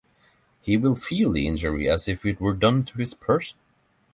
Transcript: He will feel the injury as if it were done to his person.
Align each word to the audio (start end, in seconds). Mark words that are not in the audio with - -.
He 0.61 0.77
will 0.77 0.95
feel 0.95 1.31
the 1.31 1.45
injury 1.47 1.87
as 1.87 2.07
if 2.07 2.25
it 2.25 2.41
were 2.41 2.55
done 2.55 2.81
to 2.85 2.97
his 2.97 3.13
person. 3.13 3.59